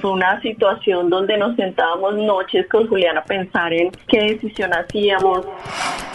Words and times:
Fue 0.00 0.10
una 0.10 0.40
situación 0.42 1.08
donde 1.08 1.38
nos 1.38 1.56
sentábamos 1.56 2.14
noches 2.16 2.66
con 2.68 2.86
Juliana 2.86 3.20
a 3.20 3.24
pensar 3.24 3.72
en 3.72 3.90
qué 4.08 4.20
decisión 4.20 4.72
hacíamos. 4.74 5.46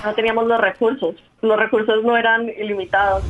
No 0.03 0.13
teníamos 0.13 0.47
los 0.47 0.59
recursos. 0.59 1.15
Los 1.41 1.57
recursos 1.57 2.03
no 2.03 2.15
eran 2.15 2.49
ilimitados. 2.49 3.23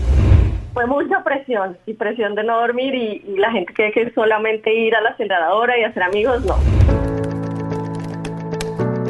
Fue 0.73 0.85
mucha 0.85 1.23
presión 1.23 1.77
y 1.85 1.93
presión 1.93 2.35
de 2.35 2.43
no 2.43 2.59
dormir 2.59 2.93
y, 2.95 3.23
y 3.27 3.37
la 3.37 3.51
gente 3.51 3.73
cree 3.73 3.91
que 3.91 4.11
solamente 4.11 4.73
ir 4.73 4.95
a 4.95 5.01
la 5.01 5.09
aceleradora 5.11 5.77
y 5.77 5.83
hacer 5.83 6.03
amigos, 6.03 6.45
no. 6.45 7.10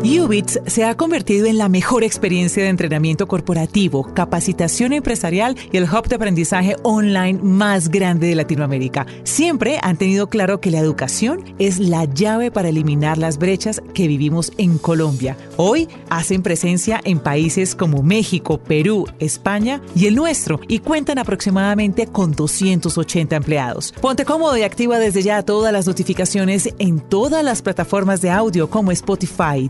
Ubits 0.04 0.60
se 0.66 0.84
ha 0.84 0.98
convertido 0.98 1.46
en 1.46 1.60
la 1.60 1.70
mejor 1.70 2.04
experiencia 2.04 2.64
de 2.64 2.70
entrenamiento 2.70 3.28
corporativo, 3.28 4.12
capacitación 4.16 4.94
empresarial 4.94 5.56
y 5.72 5.78
el 5.78 5.84
hub 5.84 6.08
de 6.08 6.16
aprendizaje 6.16 6.76
online 6.82 7.40
más 7.44 7.90
grande 7.90 8.28
de 8.28 8.36
Latinoamérica. 8.36 9.06
Siempre 9.24 9.78
han 9.84 9.98
tenido 9.98 10.28
claro 10.28 10.60
que 10.60 10.72
la 10.72 10.80
educación 10.80 11.44
es 11.60 11.78
la 11.78 12.06
llave 12.06 12.50
para 12.50 12.70
eliminar 12.70 13.20
las 13.20 13.38
brechas 13.38 13.80
que 13.94 14.08
vivimos 14.08 14.52
en 14.58 14.80
Colombia. 14.80 15.38
Hoy 15.58 15.88
hacen 16.10 16.42
presencia 16.42 17.00
en 17.04 17.20
países 17.20 17.76
como 17.76 18.02
México, 18.02 18.58
Perú, 18.58 19.06
España 19.20 19.82
y 19.96 20.08
el 20.08 20.16
nuestro 20.16 20.60
y 20.68 20.80
cuentan 20.80 21.20
aproximadamente 21.20 22.08
con 22.08 22.32
280 22.32 23.36
empleados. 23.36 23.94
Ponte 24.02 24.26
cómodo 24.26 24.58
y 24.58 24.64
activa 24.64 24.98
desde 24.98 25.22
ya 25.22 25.44
todas 25.44 25.72
las 25.72 25.86
notificaciones 25.86 26.74
en 26.80 27.02
todas 27.02 27.44
las 27.44 27.62
plataformas 27.62 28.22
de 28.22 28.32
audio 28.32 28.68
como 28.68 28.92
Spotify, 28.92 29.70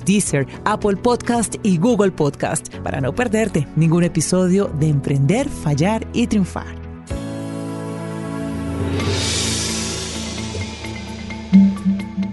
Apple 0.65 0.97
Podcast 0.97 1.55
y 1.63 1.77
Google 1.77 2.11
Podcast 2.11 2.73
para 2.77 3.01
no 3.01 3.13
perderte 3.13 3.67
ningún 3.75 4.03
episodio 4.03 4.67
de 4.79 4.89
Emprender, 4.89 5.49
Fallar 5.49 6.07
y 6.13 6.27
Triunfar. 6.27 6.81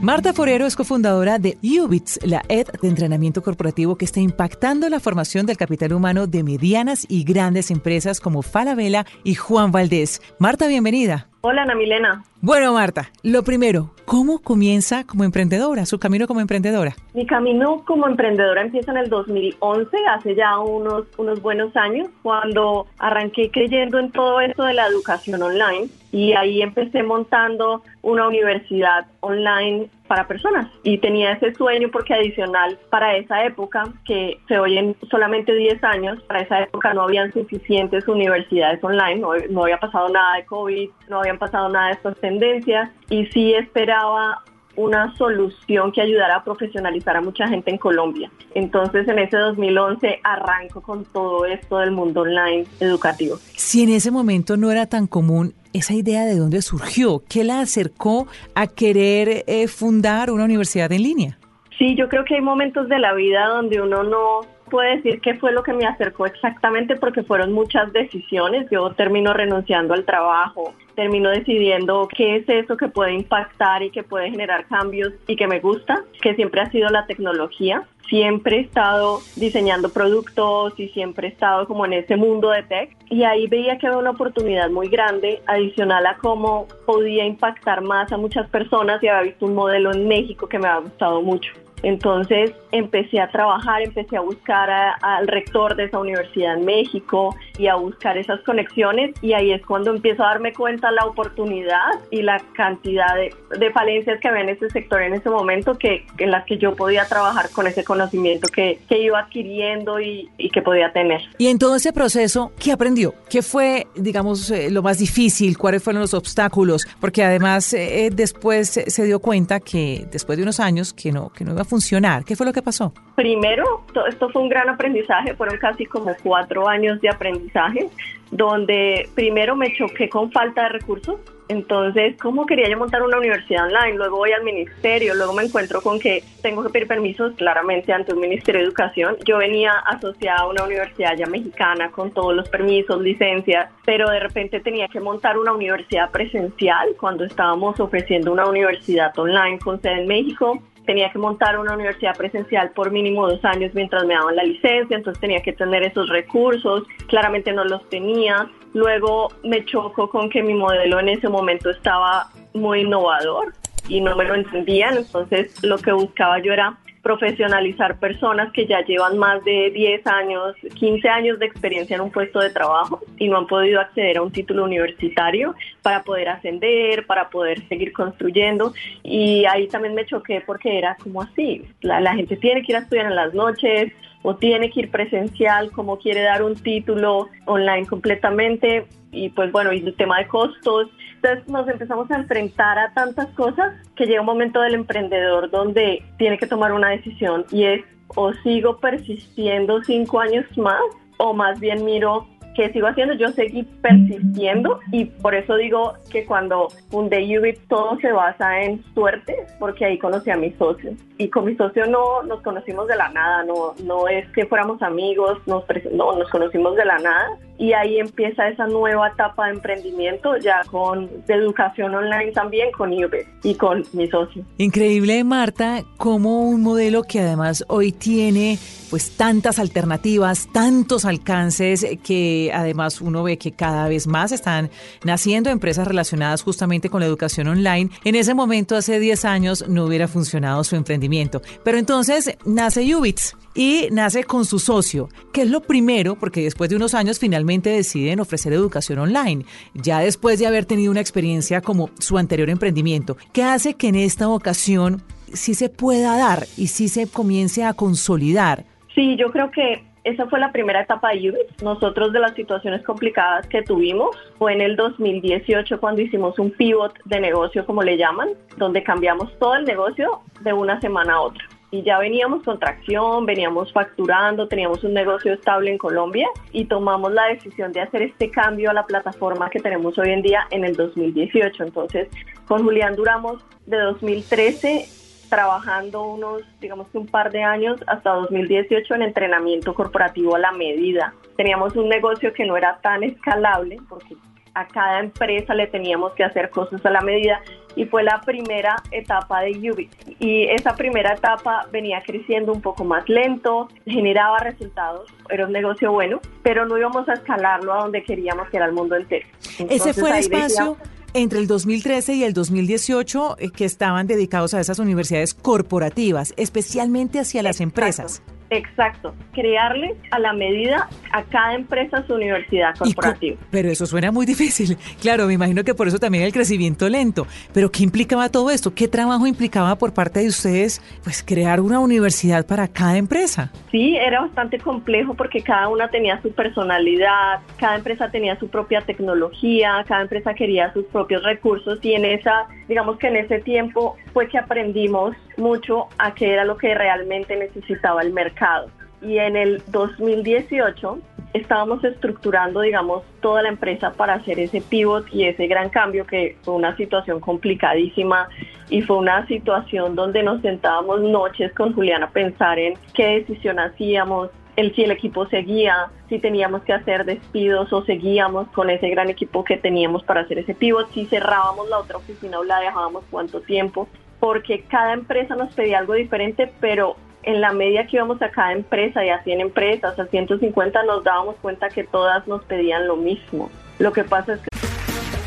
Marta 0.00 0.32
Forero 0.32 0.64
es 0.64 0.74
cofundadora 0.74 1.38
de 1.38 1.58
UBITS, 1.62 2.20
la 2.22 2.42
ed 2.48 2.66
de 2.80 2.88
entrenamiento 2.88 3.42
corporativo 3.42 3.96
que 3.96 4.06
está 4.06 4.20
impactando 4.20 4.88
la 4.88 5.00
formación 5.00 5.44
del 5.44 5.58
capital 5.58 5.92
humano 5.92 6.26
de 6.26 6.42
medianas 6.42 7.04
y 7.10 7.24
grandes 7.24 7.70
empresas 7.70 8.18
como 8.18 8.40
Falabella 8.40 9.04
y 9.22 9.34
Juan 9.34 9.70
Valdés. 9.70 10.22
Marta, 10.38 10.66
bienvenida. 10.66 11.28
Hola, 11.40 11.62
Ana 11.62 11.76
Milena. 11.76 12.24
Bueno, 12.40 12.72
Marta, 12.72 13.10
lo 13.22 13.44
primero, 13.44 13.90
¿cómo 14.04 14.40
comienza 14.40 15.04
como 15.04 15.22
emprendedora, 15.22 15.86
su 15.86 16.00
camino 16.00 16.26
como 16.26 16.40
emprendedora? 16.40 16.96
Mi 17.14 17.26
camino 17.26 17.84
como 17.86 18.08
emprendedora 18.08 18.62
empieza 18.62 18.90
en 18.90 18.98
el 18.98 19.08
2011, 19.08 19.96
hace 20.10 20.34
ya 20.34 20.58
unos, 20.58 21.04
unos 21.16 21.40
buenos 21.40 21.76
años, 21.76 22.08
cuando 22.22 22.88
arranqué 22.98 23.50
creyendo 23.52 24.00
en 24.00 24.10
todo 24.10 24.40
esto 24.40 24.64
de 24.64 24.74
la 24.74 24.88
educación 24.88 25.40
online 25.40 25.88
y 26.10 26.32
ahí 26.32 26.60
empecé 26.60 27.04
montando 27.04 27.82
una 28.02 28.26
universidad 28.26 29.06
online 29.20 29.88
para 30.08 30.26
personas 30.26 30.66
y 30.82 30.98
tenía 30.98 31.32
ese 31.32 31.54
sueño 31.54 31.88
porque 31.92 32.14
adicional 32.14 32.78
para 32.90 33.16
esa 33.16 33.44
época, 33.44 33.84
que 34.04 34.40
se 34.48 34.58
oyen 34.58 34.96
solamente 35.10 35.54
10 35.54 35.84
años, 35.84 36.20
para 36.24 36.40
esa 36.40 36.62
época 36.62 36.94
no 36.94 37.02
habían 37.02 37.32
suficientes 37.32 38.08
universidades 38.08 38.82
online, 38.82 39.16
no, 39.16 39.30
no 39.50 39.62
había 39.64 39.78
pasado 39.78 40.08
nada 40.08 40.36
de 40.36 40.46
COVID, 40.46 40.90
no 41.08 41.20
habían 41.20 41.38
pasado 41.38 41.68
nada 41.68 41.88
de 41.88 41.92
estas 41.92 42.16
tendencias 42.18 42.90
y 43.10 43.26
sí 43.26 43.54
esperaba 43.54 44.42
una 44.78 45.14
solución 45.16 45.90
que 45.90 46.00
ayudara 46.00 46.36
a 46.36 46.44
profesionalizar 46.44 47.16
a 47.16 47.20
mucha 47.20 47.48
gente 47.48 47.70
en 47.70 47.78
Colombia. 47.78 48.30
Entonces 48.54 49.08
en 49.08 49.18
ese 49.18 49.36
2011 49.36 50.20
arranco 50.22 50.80
con 50.80 51.04
todo 51.04 51.44
esto 51.46 51.78
del 51.78 51.90
mundo 51.90 52.20
online 52.20 52.64
educativo. 52.78 53.38
Si 53.56 53.82
en 53.82 53.90
ese 53.90 54.12
momento 54.12 54.56
no 54.56 54.70
era 54.70 54.86
tan 54.86 55.08
común, 55.08 55.54
esa 55.78 55.94
idea 55.94 56.24
de 56.24 56.36
dónde 56.36 56.62
surgió, 56.62 57.22
¿qué 57.28 57.44
la 57.44 57.60
acercó 57.60 58.26
a 58.54 58.66
querer 58.66 59.44
eh, 59.46 59.68
fundar 59.68 60.30
una 60.30 60.44
universidad 60.44 60.92
en 60.92 61.02
línea? 61.02 61.38
Sí, 61.78 61.94
yo 61.96 62.08
creo 62.08 62.24
que 62.24 62.34
hay 62.34 62.40
momentos 62.40 62.88
de 62.88 62.98
la 62.98 63.14
vida 63.14 63.46
donde 63.46 63.80
uno 63.80 64.02
no 64.02 64.40
puede 64.68 64.96
decir 64.96 65.20
qué 65.20 65.34
fue 65.34 65.52
lo 65.52 65.62
que 65.62 65.72
me 65.72 65.86
acercó 65.86 66.26
exactamente 66.26 66.96
porque 66.96 67.22
fueron 67.22 67.52
muchas 67.52 67.92
decisiones. 67.92 68.66
Yo 68.70 68.90
termino 68.90 69.32
renunciando 69.32 69.94
al 69.94 70.04
trabajo, 70.04 70.74
termino 70.94 71.30
decidiendo 71.30 72.08
qué 72.08 72.36
es 72.36 72.48
eso 72.48 72.76
que 72.76 72.88
puede 72.88 73.12
impactar 73.14 73.82
y 73.82 73.90
que 73.90 74.02
puede 74.02 74.30
generar 74.30 74.66
cambios 74.66 75.12
y 75.26 75.36
que 75.36 75.46
me 75.46 75.60
gusta, 75.60 76.02
que 76.20 76.34
siempre 76.34 76.60
ha 76.60 76.70
sido 76.70 76.88
la 76.88 77.06
tecnología. 77.06 77.84
Siempre 78.08 78.56
he 78.56 78.60
estado 78.60 79.20
diseñando 79.36 79.90
productos 79.90 80.72
y 80.78 80.88
siempre 80.88 81.28
he 81.28 81.30
estado 81.30 81.66
como 81.66 81.84
en 81.84 81.92
ese 81.92 82.16
mundo 82.16 82.50
de 82.50 82.62
tech 82.62 82.96
y 83.10 83.22
ahí 83.24 83.46
veía 83.48 83.76
que 83.76 83.86
había 83.86 83.98
una 83.98 84.10
oportunidad 84.10 84.70
muy 84.70 84.88
grande 84.88 85.42
adicional 85.46 86.06
a 86.06 86.16
cómo 86.16 86.66
podía 86.86 87.26
impactar 87.26 87.82
más 87.82 88.10
a 88.10 88.16
muchas 88.16 88.48
personas 88.48 89.02
y 89.02 89.08
había 89.08 89.30
visto 89.30 89.44
un 89.44 89.54
modelo 89.54 89.92
en 89.92 90.08
México 90.08 90.48
que 90.48 90.58
me 90.58 90.68
ha 90.68 90.78
gustado 90.78 91.20
mucho. 91.20 91.52
Entonces 91.82 92.52
empecé 92.72 93.20
a 93.20 93.30
trabajar, 93.30 93.82
empecé 93.82 94.16
a 94.16 94.20
buscar 94.20 94.68
al 94.70 95.26
rector 95.26 95.76
de 95.76 95.84
esa 95.84 95.98
universidad 95.98 96.56
en 96.56 96.64
México 96.64 97.34
y 97.58 97.66
a 97.68 97.76
buscar 97.76 98.18
esas 98.18 98.40
conexiones 98.40 99.14
y 99.22 99.32
ahí 99.32 99.52
es 99.52 99.64
cuando 99.64 99.90
empiezo 99.90 100.22
a 100.22 100.28
darme 100.28 100.52
cuenta 100.52 100.90
la 100.90 101.04
oportunidad 101.06 101.90
y 102.10 102.22
la 102.22 102.40
cantidad 102.54 103.14
de, 103.16 103.70
falencias 103.72 104.18
que 104.20 104.28
había 104.28 104.42
en 104.42 104.48
ese 104.50 104.70
sector 104.70 105.02
en 105.02 105.14
ese 105.14 105.28
momento 105.28 105.76
que 105.76 106.06
en 106.18 106.30
las 106.30 106.44
que 106.46 106.58
yo 106.58 106.74
podía 106.74 107.06
trabajar 107.06 107.50
con 107.50 107.66
ese 107.66 107.84
conocimiento 107.84 108.48
que, 108.48 108.80
que 108.88 109.02
iba 109.02 109.20
adquiriendo 109.20 110.00
y, 110.00 110.28
que 110.52 110.62
podía 110.62 110.90
tener. 110.92 111.20
Y 111.36 111.48
en 111.48 111.58
todo 111.58 111.76
ese 111.76 111.92
proceso, 111.92 112.52
¿qué 112.58 112.72
aprendió? 112.72 113.14
¿Qué 113.28 113.42
fue, 113.42 113.86
digamos, 113.94 114.50
eh, 114.50 114.70
lo 114.70 114.82
más 114.82 114.98
difícil? 114.98 115.58
¿Cuáles 115.58 115.82
fueron 115.82 116.00
los 116.00 116.14
obstáculos? 116.14 116.86
Porque 117.00 117.22
además 117.22 117.72
eh, 117.74 118.08
después 118.12 118.68
se 118.86 119.04
dio 119.04 119.20
cuenta 119.20 119.60
que 119.60 120.06
después 120.10 120.38
de 120.38 120.42
unos 120.42 120.58
años 120.58 120.94
que 120.94 121.12
no, 121.12 121.28
que 121.28 121.44
no 121.44 121.52
iba 121.52 121.62
a 121.62 121.67
funcionar. 121.68 122.24
¿Qué 122.24 122.34
fue 122.34 122.46
lo 122.46 122.52
que 122.52 122.62
pasó? 122.62 122.92
Primero, 123.14 123.84
esto 124.08 124.28
fue 124.30 124.42
un 124.42 124.48
gran 124.48 124.68
aprendizaje, 124.68 125.34
fueron 125.34 125.58
casi 125.58 125.86
como 125.86 126.14
cuatro 126.22 126.68
años 126.68 127.00
de 127.00 127.08
aprendizaje, 127.08 127.88
donde 128.30 129.08
primero 129.14 129.54
me 129.56 129.72
choqué 129.76 130.08
con 130.08 130.32
falta 130.32 130.64
de 130.64 130.68
recursos. 130.70 131.20
Entonces, 131.48 132.14
¿cómo 132.20 132.44
quería 132.44 132.68
yo 132.68 132.76
montar 132.76 133.02
una 133.02 133.16
universidad 133.16 133.66
online? 133.66 133.96
Luego 133.96 134.18
voy 134.18 134.32
al 134.32 134.44
ministerio, 134.44 135.14
luego 135.14 135.32
me 135.32 135.44
encuentro 135.44 135.80
con 135.80 135.98
que 135.98 136.22
tengo 136.42 136.62
que 136.62 136.68
pedir 136.68 136.86
permisos 136.86 137.34
claramente 137.36 137.90
ante 137.90 138.12
un 138.12 138.20
ministerio 138.20 138.60
de 138.60 138.66
educación. 138.66 139.16
Yo 139.24 139.38
venía 139.38 139.72
asociada 139.86 140.40
a 140.40 140.48
una 140.48 140.64
universidad 140.64 141.16
ya 141.16 141.26
mexicana 141.26 141.90
con 141.90 142.10
todos 142.10 142.34
los 142.34 142.48
permisos, 142.50 143.00
licencias, 143.00 143.70
pero 143.86 144.10
de 144.10 144.20
repente 144.20 144.60
tenía 144.60 144.88
que 144.88 145.00
montar 145.00 145.38
una 145.38 145.52
universidad 145.52 146.10
presencial 146.10 146.90
cuando 147.00 147.24
estábamos 147.24 147.80
ofreciendo 147.80 148.30
una 148.30 148.46
universidad 148.46 149.18
online 149.18 149.58
con 149.58 149.80
sede 149.80 150.02
en 150.02 150.06
México 150.06 150.62
tenía 150.88 151.12
que 151.12 151.18
montar 151.18 151.58
una 151.58 151.74
universidad 151.74 152.16
presencial 152.16 152.70
por 152.70 152.90
mínimo 152.90 153.28
dos 153.28 153.44
años 153.44 153.74
mientras 153.74 154.06
me 154.06 154.14
daban 154.14 154.34
la 154.36 154.42
licencia, 154.42 154.96
entonces 154.96 155.20
tenía 155.20 155.42
que 155.42 155.52
tener 155.52 155.82
esos 155.82 156.08
recursos, 156.08 156.84
claramente 157.08 157.52
no 157.52 157.62
los 157.64 157.86
tenía. 157.90 158.50
Luego 158.72 159.28
me 159.44 159.62
chocó 159.66 160.08
con 160.08 160.30
que 160.30 160.42
mi 160.42 160.54
modelo 160.54 160.98
en 160.98 161.10
ese 161.10 161.28
momento 161.28 161.68
estaba 161.68 162.30
muy 162.54 162.80
innovador 162.80 163.52
y 163.86 164.00
no 164.00 164.16
me 164.16 164.24
lo 164.24 164.34
entendían, 164.34 164.96
entonces 164.96 165.62
lo 165.62 165.76
que 165.76 165.92
buscaba 165.92 166.38
yo 166.38 166.54
era 166.54 166.78
profesionalizar 167.02 167.98
personas 167.98 168.52
que 168.52 168.66
ya 168.66 168.84
llevan 168.84 169.18
más 169.18 169.44
de 169.44 169.70
10 169.70 170.06
años, 170.06 170.54
15 170.74 171.08
años 171.08 171.38
de 171.38 171.46
experiencia 171.46 171.96
en 171.96 172.02
un 172.02 172.10
puesto 172.10 172.40
de 172.40 172.50
trabajo 172.50 173.00
y 173.18 173.28
no 173.28 173.38
han 173.38 173.46
podido 173.46 173.80
acceder 173.80 174.18
a 174.18 174.22
un 174.22 174.32
título 174.32 174.64
universitario 174.64 175.54
para 175.82 176.02
poder 176.02 176.28
ascender, 176.28 177.06
para 177.06 177.30
poder 177.30 177.66
seguir 177.68 177.92
construyendo. 177.92 178.72
Y 179.02 179.44
ahí 179.46 179.68
también 179.68 179.94
me 179.94 180.06
choqué 180.06 180.42
porque 180.44 180.78
era 180.78 180.96
como 180.96 181.22
así, 181.22 181.64
la, 181.80 182.00
la 182.00 182.14
gente 182.14 182.36
tiene 182.36 182.62
que 182.62 182.72
ir 182.72 182.76
a 182.76 182.80
estudiar 182.80 183.06
en 183.06 183.16
las 183.16 183.34
noches, 183.34 183.92
o 184.22 184.36
tiene 184.36 184.70
que 184.70 184.80
ir 184.80 184.90
presencial, 184.90 185.70
como 185.72 185.98
quiere 185.98 186.22
dar 186.22 186.42
un 186.42 186.54
título 186.54 187.28
online 187.46 187.86
completamente 187.86 188.86
y 189.10 189.30
pues 189.30 189.50
bueno, 189.52 189.72
y 189.72 189.78
el 189.78 189.94
tema 189.96 190.18
de 190.18 190.28
costos. 190.28 190.88
Entonces 191.16 191.48
nos 191.48 191.68
empezamos 191.68 192.10
a 192.10 192.16
enfrentar 192.16 192.78
a 192.78 192.92
tantas 192.94 193.28
cosas 193.34 193.74
que 193.96 194.06
llega 194.06 194.20
un 194.20 194.26
momento 194.26 194.60
del 194.60 194.74
emprendedor 194.74 195.50
donde 195.50 196.02
tiene 196.16 196.38
que 196.38 196.46
tomar 196.46 196.72
una 196.72 196.90
decisión 196.90 197.44
y 197.50 197.64
es 197.64 197.84
o 198.14 198.32
sigo 198.42 198.78
persistiendo 198.78 199.82
cinco 199.84 200.20
años 200.20 200.44
más 200.56 200.80
o 201.18 201.34
más 201.34 201.60
bien 201.60 201.84
miro 201.84 202.26
¿qué 202.58 202.72
sigo 202.72 202.88
haciendo? 202.88 203.14
Yo 203.14 203.28
seguí 203.28 203.62
persistiendo 203.62 204.80
y 204.90 205.04
por 205.04 205.32
eso 205.36 205.54
digo 205.54 205.94
que 206.10 206.26
cuando 206.26 206.66
fundé 206.90 207.38
Ubit 207.38 207.56
todo 207.68 207.96
se 208.00 208.10
basa 208.10 208.62
en 208.62 208.82
suerte, 208.94 209.46
porque 209.60 209.84
ahí 209.84 209.96
conocí 209.96 210.28
a 210.30 210.36
mi 210.36 210.50
socio. 210.54 210.90
Y 211.18 211.30
con 211.30 211.44
mi 211.44 211.54
socio 211.54 211.86
no 211.86 212.24
nos 212.24 212.42
conocimos 212.42 212.88
de 212.88 212.96
la 212.96 213.10
nada, 213.10 213.44
no, 213.44 213.74
no 213.84 214.08
es 214.08 214.28
que 214.32 214.44
fuéramos 214.46 214.82
amigos, 214.82 215.38
nos, 215.46 215.64
no, 215.92 216.16
nos 216.18 216.28
conocimos 216.30 216.74
de 216.74 216.84
la 216.84 216.98
nada 216.98 217.38
y 217.58 217.72
ahí 217.72 217.98
empieza 217.98 218.48
esa 218.48 218.66
nueva 218.66 219.08
etapa 219.08 219.46
de 219.46 219.54
emprendimiento 219.54 220.36
ya 220.38 220.62
con 220.70 221.08
de 221.26 221.34
educación 221.34 221.94
online 221.94 222.32
también 222.32 222.70
con 222.72 222.92
Ubit 222.92 223.26
y 223.42 223.54
con 223.54 223.84
mi 223.92 224.08
socio. 224.08 224.44
Increíble, 224.58 225.24
Marta, 225.24 225.82
como 225.96 226.42
un 226.48 226.62
modelo 226.62 227.02
que 227.02 227.20
además 227.20 227.64
hoy 227.68 227.92
tiene 227.92 228.58
pues 228.90 229.10
tantas 229.16 229.58
alternativas, 229.58 230.48
tantos 230.52 231.04
alcances 231.04 231.84
que 232.02 232.50
además 232.54 233.00
uno 233.00 233.22
ve 233.22 233.36
que 233.36 233.52
cada 233.52 233.88
vez 233.88 234.06
más 234.06 234.32
están 234.32 234.70
naciendo 235.04 235.50
empresas 235.50 235.86
relacionadas 235.86 236.42
justamente 236.42 236.88
con 236.88 237.00
la 237.00 237.06
educación 237.06 237.48
online. 237.48 237.90
En 238.04 238.14
ese 238.14 238.34
momento, 238.34 238.76
hace 238.76 238.98
10 238.98 239.24
años, 239.26 239.68
no 239.68 239.84
hubiera 239.84 240.08
funcionado 240.08 240.64
su 240.64 240.76
emprendimiento. 240.76 241.42
Pero 241.64 241.76
entonces 241.76 242.36
nace 242.46 242.94
Ubits 242.94 243.36
y 243.54 243.88
nace 243.90 244.24
con 244.24 244.44
su 244.44 244.58
socio, 244.58 245.08
que 245.32 245.42
es 245.42 245.50
lo 245.50 245.60
primero, 245.60 246.16
porque 246.16 246.42
después 246.42 246.70
de 246.70 246.76
unos 246.76 246.94
años 246.94 247.18
finalmente 247.18 247.47
deciden 247.48 248.20
ofrecer 248.20 248.52
educación 248.52 248.98
online, 248.98 249.44
ya 249.74 250.00
después 250.00 250.38
de 250.38 250.46
haber 250.46 250.64
tenido 250.64 250.90
una 250.90 251.00
experiencia 251.00 251.60
como 251.60 251.90
su 251.98 252.18
anterior 252.18 252.50
emprendimiento, 252.50 253.16
que 253.32 253.42
hace 253.42 253.74
que 253.74 253.88
en 253.88 253.96
esta 253.96 254.28
ocasión 254.28 255.02
sí 255.32 255.54
se 255.54 255.68
pueda 255.68 256.16
dar 256.16 256.46
y 256.56 256.68
sí 256.68 256.88
se 256.88 257.10
comience 257.10 257.64
a 257.64 257.74
consolidar. 257.74 258.64
Sí, 258.94 259.16
yo 259.16 259.30
creo 259.30 259.50
que 259.50 259.84
esa 260.04 260.26
fue 260.26 260.40
la 260.40 260.52
primera 260.52 260.80
etapa 260.80 261.10
de 261.10 261.30
Ubit. 261.30 261.62
Nosotros 261.62 262.12
de 262.12 262.20
las 262.20 262.34
situaciones 262.34 262.82
complicadas 262.82 263.46
que 263.48 263.62
tuvimos 263.62 264.16
fue 264.38 264.54
en 264.54 264.62
el 264.62 264.76
2018 264.76 265.78
cuando 265.80 266.00
hicimos 266.00 266.38
un 266.38 266.50
pivot 266.50 266.94
de 267.04 267.20
negocio, 267.20 267.66
como 267.66 267.82
le 267.82 267.98
llaman, 267.98 268.30
donde 268.56 268.82
cambiamos 268.82 269.36
todo 269.38 269.56
el 269.56 269.64
negocio 269.64 270.20
de 270.40 270.52
una 270.52 270.80
semana 270.80 271.14
a 271.14 271.20
otra. 271.20 271.44
Y 271.70 271.82
ya 271.82 271.98
veníamos 271.98 272.42
con 272.44 272.58
tracción, 272.58 273.26
veníamos 273.26 273.72
facturando, 273.72 274.48
teníamos 274.48 274.82
un 274.84 274.94
negocio 274.94 275.34
estable 275.34 275.70
en 275.70 275.78
Colombia 275.78 276.28
y 276.52 276.64
tomamos 276.64 277.12
la 277.12 277.26
decisión 277.26 277.72
de 277.72 277.82
hacer 277.82 278.02
este 278.02 278.30
cambio 278.30 278.70
a 278.70 278.72
la 278.74 278.86
plataforma 278.86 279.50
que 279.50 279.60
tenemos 279.60 279.98
hoy 279.98 280.10
en 280.10 280.22
día 280.22 280.46
en 280.50 280.64
el 280.64 280.74
2018. 280.76 281.64
Entonces, 281.64 282.08
con 282.46 282.64
Julián 282.64 282.96
duramos 282.96 283.44
de 283.66 283.78
2013 283.78 284.86
trabajando 285.28 286.04
unos, 286.04 286.42
digamos 286.60 286.88
que 286.88 286.98
un 286.98 287.06
par 287.06 287.30
de 287.30 287.42
años, 287.42 287.78
hasta 287.86 288.10
2018 288.12 288.94
en 288.94 289.02
entrenamiento 289.02 289.74
corporativo 289.74 290.36
a 290.36 290.38
la 290.38 290.52
medida. 290.52 291.14
Teníamos 291.36 291.76
un 291.76 291.88
negocio 291.88 292.32
que 292.32 292.46
no 292.46 292.56
era 292.56 292.78
tan 292.78 293.02
escalable 293.02 293.78
porque 293.88 294.16
a 294.54 294.66
cada 294.66 295.00
empresa 295.00 295.54
le 295.54 295.66
teníamos 295.66 296.12
que 296.14 296.24
hacer 296.24 296.50
cosas 296.50 296.84
a 296.84 296.90
la 296.90 297.00
medida 297.00 297.40
y 297.78 297.84
fue 297.86 298.02
la 298.02 298.20
primera 298.22 298.74
etapa 298.90 299.42
de 299.42 299.52
Ubit. 299.70 299.92
Y 300.18 300.48
esa 300.48 300.74
primera 300.74 301.14
etapa 301.14 301.68
venía 301.70 302.02
creciendo 302.04 302.52
un 302.52 302.60
poco 302.60 302.84
más 302.84 303.08
lento, 303.08 303.68
generaba 303.86 304.38
resultados, 304.38 305.08
era 305.30 305.46
un 305.46 305.52
negocio 305.52 305.92
bueno, 305.92 306.20
pero 306.42 306.66
no 306.66 306.76
íbamos 306.76 307.08
a 307.08 307.12
escalarlo 307.12 307.72
a 307.72 307.82
donde 307.82 308.02
queríamos 308.02 308.48
que 308.50 308.56
era 308.56 308.66
el 308.66 308.72
mundo 308.72 308.96
entero. 308.96 309.28
Ese 309.70 309.94
fue 309.94 310.10
el 310.10 310.16
espacio 310.16 310.76
entre 311.14 311.38
el 311.38 311.46
2013 311.46 312.14
y 312.14 312.24
el 312.24 312.32
2018 312.32 313.36
eh, 313.38 313.50
que 313.50 313.64
estaban 313.64 314.08
dedicados 314.08 314.54
a 314.54 314.60
esas 314.60 314.80
universidades 314.80 315.32
corporativas, 315.34 316.34
especialmente 316.36 317.20
hacia 317.20 317.44
las 317.44 317.60
empresas. 317.60 318.22
Exacto, 318.50 319.14
crearle 319.32 319.94
a 320.10 320.18
la 320.18 320.32
medida 320.32 320.88
a 321.12 321.22
cada 321.24 321.54
empresa 321.54 322.04
su 322.06 322.14
universidad 322.14 322.74
corporativa. 322.76 323.36
Pero 323.50 323.68
eso 323.70 323.86
suena 323.86 324.10
muy 324.10 324.26
difícil. 324.26 324.76
Claro, 325.00 325.26
me 325.26 325.34
imagino 325.34 325.64
que 325.64 325.74
por 325.74 325.88
eso 325.88 325.98
también 325.98 326.24
el 326.24 326.32
crecimiento 326.32 326.88
lento. 326.88 327.26
Pero 327.52 327.70
¿qué 327.70 327.82
implicaba 327.82 328.28
todo 328.30 328.50
esto? 328.50 328.74
¿Qué 328.74 328.88
trabajo 328.88 329.26
implicaba 329.26 329.76
por 329.76 329.92
parte 329.92 330.20
de 330.20 330.28
ustedes 330.28 330.80
pues 331.04 331.22
crear 331.22 331.60
una 331.60 331.78
universidad 331.78 332.46
para 332.46 332.68
cada 332.68 332.96
empresa? 332.96 333.52
Sí, 333.70 333.96
era 333.96 334.22
bastante 334.22 334.58
complejo 334.58 335.14
porque 335.14 335.42
cada 335.42 335.68
una 335.68 335.88
tenía 335.88 336.20
su 336.22 336.32
personalidad, 336.32 337.40
cada 337.58 337.76
empresa 337.76 338.10
tenía 338.10 338.38
su 338.38 338.48
propia 338.48 338.80
tecnología, 338.82 339.84
cada 339.86 340.02
empresa 340.02 340.34
quería 340.34 340.72
sus 340.72 340.84
propios 340.86 341.22
recursos 341.22 341.78
y 341.82 341.92
en 341.92 342.04
esa, 342.04 342.46
digamos 342.68 342.98
que 342.98 343.08
en 343.08 343.16
ese 343.16 343.40
tiempo 343.40 343.96
fue 344.12 344.28
que 344.28 344.38
aprendimos 344.38 345.14
mucho 345.38 345.88
a 345.98 346.14
qué 346.14 346.32
era 346.32 346.44
lo 346.44 346.56
que 346.56 346.74
realmente 346.74 347.36
necesitaba 347.36 348.02
el 348.02 348.12
mercado. 348.12 348.68
Y 349.00 349.18
en 349.18 349.36
el 349.36 349.62
2018 349.68 350.98
estábamos 351.32 351.84
estructurando, 351.84 352.60
digamos, 352.60 353.04
toda 353.20 353.42
la 353.42 353.48
empresa 353.48 353.92
para 353.92 354.14
hacer 354.14 354.40
ese 354.40 354.60
pivot 354.60 355.06
y 355.12 355.24
ese 355.24 355.46
gran 355.46 355.68
cambio 355.68 356.06
que 356.06 356.36
fue 356.42 356.54
una 356.54 356.76
situación 356.76 357.20
complicadísima 357.20 358.28
y 358.70 358.82
fue 358.82 358.96
una 358.96 359.26
situación 359.26 359.94
donde 359.94 360.22
nos 360.22 360.40
sentábamos 360.42 361.00
noches 361.00 361.52
con 361.54 361.74
Juliana 361.74 362.06
a 362.06 362.10
pensar 362.10 362.58
en 362.58 362.74
qué 362.94 363.20
decisión 363.20 363.58
hacíamos, 363.58 364.30
el, 364.56 364.74
si 364.74 364.82
el 364.82 364.90
equipo 364.90 365.26
seguía, 365.26 365.90
si 366.08 366.18
teníamos 366.18 366.62
que 366.62 366.72
hacer 366.72 367.04
despidos 367.04 367.72
o 367.72 367.84
seguíamos 367.84 368.48
con 368.48 368.70
ese 368.70 368.88
gran 368.88 369.08
equipo 369.08 369.44
que 369.44 369.56
teníamos 369.56 370.02
para 370.02 370.22
hacer 370.22 370.38
ese 370.38 370.54
pivot, 370.54 370.90
si 370.92 371.06
cerrábamos 371.06 371.68
la 371.68 371.78
otra 371.78 371.98
oficina 371.98 372.40
o 372.40 372.44
la 372.44 372.58
dejábamos 372.60 373.04
cuánto 373.10 373.40
tiempo, 373.40 373.88
porque 374.20 374.62
cada 374.62 374.92
empresa 374.92 375.36
nos 375.36 375.52
pedía 375.54 375.78
algo 375.78 375.94
diferente, 375.94 376.52
pero 376.60 376.96
en 377.22 377.40
la 377.40 377.52
media 377.52 377.86
que 377.86 377.96
íbamos 377.96 378.20
a 378.22 378.30
cada 378.30 378.52
empresa 378.52 379.04
y 379.04 379.10
a 379.10 379.22
100 379.22 379.40
empresas, 379.40 379.98
a 379.98 380.06
150, 380.06 380.82
nos 380.84 381.04
dábamos 381.04 381.36
cuenta 381.42 381.68
que 381.68 381.84
todas 381.84 382.26
nos 382.26 382.42
pedían 382.44 382.86
lo 382.86 382.96
mismo. 382.96 383.50
Lo 383.78 383.92
que 383.92 384.04
pasa 384.04 384.34
es 384.34 384.40
que... 384.40 384.48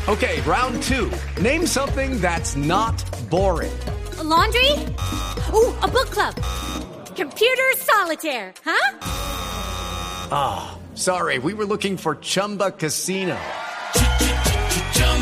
Okay, 0.08 0.40
round 0.42 0.82
two. 0.82 1.10
Name 1.40 1.64
something 1.64 2.20
that's 2.20 2.56
not 2.56 3.02
boring. 3.30 3.72
A 4.18 4.24
laundry? 4.24 4.72
Ooh, 5.54 5.72
a 5.80 5.88
book 5.88 6.10
club. 6.10 6.34
Computer 7.14 7.76
solitaire, 7.76 8.52
huh? 8.64 8.98
Ah, 10.32 10.74
oh, 10.74 10.96
sorry, 10.96 11.38
we 11.38 11.54
were 11.54 11.64
looking 11.64 11.96
for 11.96 12.16
Chumba 12.16 12.72
Casino. 12.72 13.36